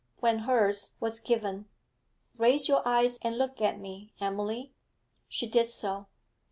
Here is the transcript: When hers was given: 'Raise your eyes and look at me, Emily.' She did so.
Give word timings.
When 0.19 0.39
hers 0.39 0.95
was 0.99 1.19
given: 1.19 1.67
'Raise 2.35 2.67
your 2.67 2.81
eyes 2.87 3.19
and 3.21 3.37
look 3.37 3.61
at 3.61 3.79
me, 3.79 4.15
Emily.' 4.19 4.73
She 5.29 5.45
did 5.47 5.67
so. 5.69 6.07